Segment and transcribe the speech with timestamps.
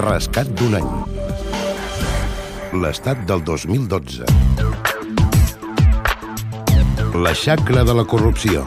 [0.00, 0.86] Rescat d'un any.
[2.80, 4.24] L'estat del 2012.
[7.20, 8.64] La xacra de la corrupció.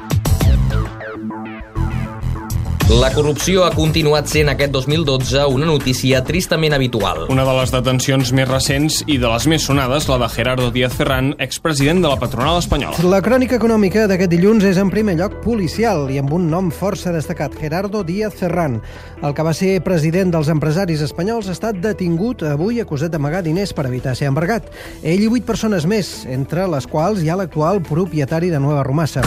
[2.85, 7.23] La corrupció ha continuat sent aquest 2012 una notícia tristament habitual.
[7.33, 10.93] Una de les detencions més recents i de les més sonades, la de Gerardo Díaz
[10.93, 13.01] Ferran, expresident de la patronal espanyola.
[13.09, 17.09] La crònica econòmica d'aquest dilluns és en primer lloc policial i amb un nom força
[17.15, 18.77] destacat, Gerardo Díaz Ferran.
[19.23, 23.73] El que va ser president dels empresaris espanyols ha estat detingut avui acusat d'amagar diners
[23.73, 24.69] per evitar ser embargat.
[25.01, 29.25] Ell i vuit persones més, entre les quals hi ha l'actual propietari de Nueva Romassa.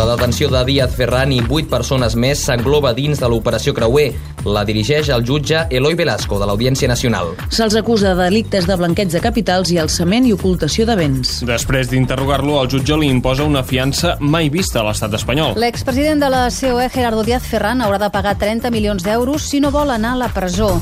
[0.00, 4.06] La detenció de Díaz Ferran i vuit persones més s'engloba dins de l'operació Creuer.
[4.48, 7.34] La dirigeix el jutge Eloi Velasco, de l'Audiència Nacional.
[7.52, 11.34] Se'ls acusa de delictes de blanqueig de capitals i alçament i ocultació de béns.
[11.44, 15.60] Després d'interrogar-lo, el jutge li imposa una fiança mai vista a l'estat espanyol.
[15.60, 19.68] L'expresident de la COE, Gerardo Díaz Ferran, haurà de pagar 30 milions d'euros si no
[19.68, 20.78] vol anar a la presó.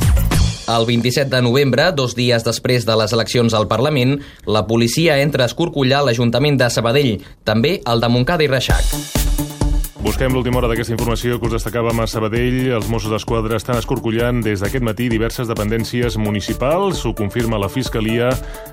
[0.69, 5.47] El 27 de novembre, dos dies després de les eleccions al Parlament, la policia entra
[5.47, 7.15] a escorcollar l'Ajuntament de Sabadell,
[7.49, 9.48] també el de Montcada i Reixac.
[9.99, 12.69] Busquem l'última hora d'aquesta informació que us destacàvem a Sabadell.
[12.77, 17.01] Els Mossos d'Esquadra estan escorcollant des d'aquest matí diverses dependències municipals.
[17.03, 18.29] Ho confirma la Fiscalia.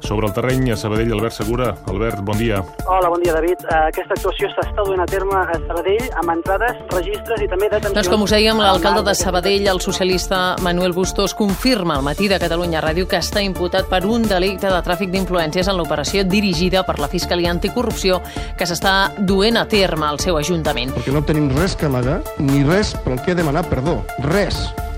[0.05, 1.71] Sobre el terreny a Sabadell, Albert Segura.
[1.89, 2.59] Albert, bon dia.
[2.85, 3.63] Hola, bon dia, David.
[3.65, 7.97] Uh, aquesta actuació s'està duent a terme a Sabadell amb entrades, registres i també detencions.
[7.97, 12.37] Doncs com us dèiem, l'alcalde de Sabadell, el socialista Manuel Bustos, confirma al matí de
[12.37, 16.99] Catalunya Ràdio que està imputat per un delicte de tràfic d'influències en l'operació dirigida per
[17.01, 18.21] la Fiscalia Anticorrupció
[18.53, 20.93] que s'està duent a terme al seu ajuntament.
[20.93, 24.02] Perquè no tenim res que amagar ni res pel que demanar perdó.
[24.25, 24.58] Res.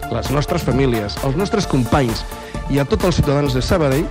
[0.10, 2.24] Les nostres famílies, els nostres companys
[2.74, 4.08] i a tots els ciutadans de Sabadell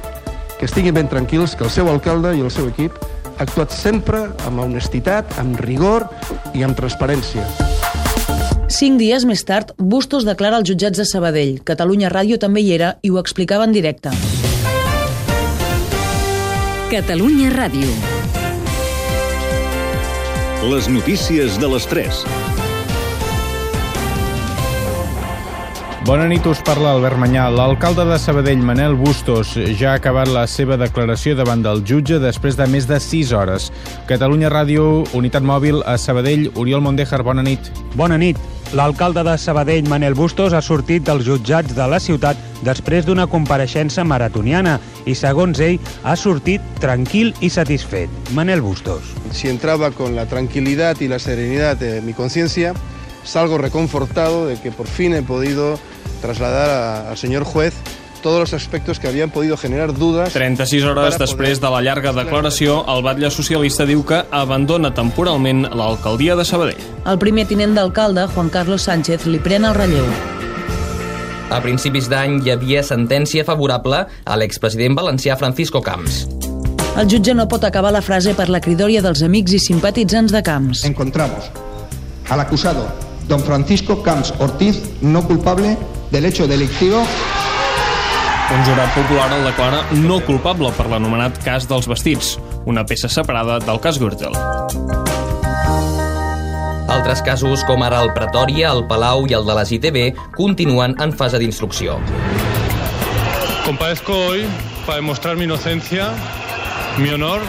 [0.56, 2.94] que estiguin ben tranquils que el seu alcalde i el seu equip
[3.36, 6.06] ha actuat sempre amb honestitat, amb rigor
[6.54, 7.44] i amb transparència.
[8.70, 11.58] Cinc dies més tard, Bustos declara als jutjats de Sabadell.
[11.66, 14.14] Catalunya Ràdio també hi era i ho explicava en directe.
[16.92, 18.15] Catalunya Ràdio.
[20.64, 22.75] Les notícies de les 3.
[26.06, 27.48] Bona nit, us parla Albert Manyà.
[27.50, 32.54] L'alcalde de Sabadell, Manel Bustos, ja ha acabat la seva declaració davant del jutge després
[32.54, 33.72] de més de 6 hores.
[34.06, 34.84] Catalunya Ràdio,
[35.18, 37.72] Unitat Mòbil a Sabadell, Oriol Mondejar, bona nit.
[37.98, 38.38] Bona nit.
[38.78, 44.06] L'alcalde de Sabadell, Manel Bustos, ha sortit dels jutjats de la ciutat després d'una compareixença
[44.06, 48.30] maratoniana i, segons ell, ha sortit tranquil i satisfet.
[48.30, 49.10] Manel Bustos.
[49.32, 52.74] Si entraba con la tranquilidad y la serenidad de mi conciencia,
[53.24, 55.80] salgo reconfortado de que por fin he podido
[56.20, 57.74] trasladar al señor juez
[58.22, 60.32] todos los aspectos que habían podido generar dudas.
[60.32, 66.34] 36 hores després de la llarga declaració, el batlle socialista diu que abandona temporalment l'alcaldia
[66.34, 66.82] de Sabadell.
[67.06, 70.08] El primer tinent d'alcalde, Juan Carlos Sánchez, li pren el relleu.
[71.54, 76.24] A principis d'any hi havia sentència favorable a l'expresident valencià Francisco Camps.
[76.98, 80.42] El jutge no pot acabar la frase per la cridòria dels amics i simpatitzants de
[80.42, 80.82] Camps.
[80.88, 81.52] Encontramos
[82.28, 82.88] al acusado
[83.28, 85.76] don Francisco Camps Ortiz no culpable
[86.10, 87.04] del hecho delictivo
[88.54, 93.58] un jurat popular el declara no culpable per l'anomenat cas dels vestits, una peça separada
[93.58, 94.36] del cas Gürtel.
[96.86, 99.98] Altres casos, com ara el Pretòria, el Palau i el de les ITV,
[100.38, 101.98] continuen en fase d'instrucció.
[103.64, 104.46] Comparezco hoy
[104.86, 106.12] para demostrar mi inocencia,
[106.98, 107.42] mi honor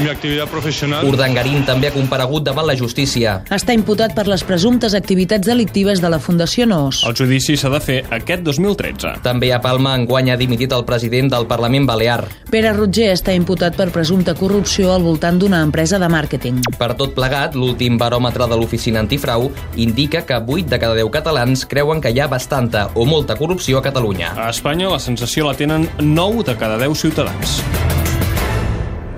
[0.00, 1.06] mi activitat professional.
[1.08, 3.38] Urdangarín també ha comparegut davant la justícia.
[3.54, 7.02] Està imputat per les presumptes activitats delictives de la Fundació NOS.
[7.08, 9.18] El judici s'ha de fer aquest 2013.
[9.24, 12.20] També a Palma enguany ha dimitit el president del Parlament Balear.
[12.50, 16.62] Pere Roger està imputat per presumpta corrupció al voltant d'una empresa de màrqueting.
[16.78, 21.66] Per tot plegat, l'últim baròmetre de l'oficina antifrau indica que 8 de cada 10 catalans
[21.66, 24.34] creuen que hi ha bastanta o molta corrupció a Catalunya.
[24.36, 27.62] A Espanya la sensació la tenen 9 de cada 10 ciutadans.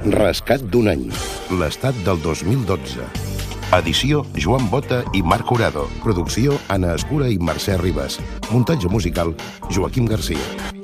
[0.09, 1.03] Rescat d'un any.
[1.61, 3.05] L'estat del 2012.
[3.77, 5.85] Edició Joan Bota i Marc Urado.
[6.01, 8.17] Producció Anna Escura i Mercè Ribas.
[8.49, 9.37] Muntatge musical
[9.69, 10.80] Joaquim Garcia.